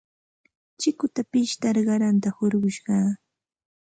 [0.79, 3.07] Chikuta pishtar qaranta hurqushqaa.